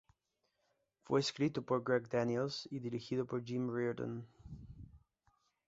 [1.03, 4.25] Fue escrito por Greg Daniels y dirigido por Jim Reardon.